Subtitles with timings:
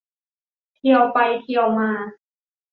[0.75, 1.89] เทียวไปเทียวมา